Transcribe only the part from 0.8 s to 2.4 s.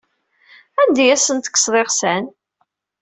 Anda ay asen-tekkseḍ iɣsan?